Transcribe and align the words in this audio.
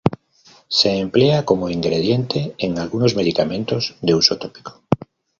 Se 0.67 0.97
emplea 0.97 1.45
como 1.45 1.69
ingrediente 1.69 2.55
en 2.57 2.79
algunos 2.79 3.15
medicamentos 3.15 3.97
de 4.01 4.15
uso 4.15 4.39
tópico. 4.39 4.81